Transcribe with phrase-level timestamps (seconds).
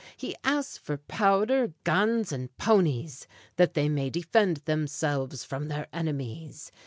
[0.17, 6.71] He asks for powder, guns, and ponies, that they may defend themselves from their enemies.